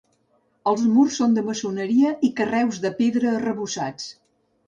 Els 0.69 0.85
murs 0.93 1.17
són 1.21 1.35
de 1.35 1.43
maçoneria 1.49 2.15
i 2.29 2.31
carreus 2.41 2.81
de 2.87 2.93
pedra 3.01 3.35
arrebossats. 3.41 4.09